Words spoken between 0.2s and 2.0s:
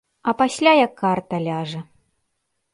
А пасля як карта ляжа.